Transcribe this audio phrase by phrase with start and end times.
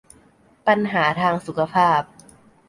[0.67, 2.01] ปัญหาทางสุขภาพ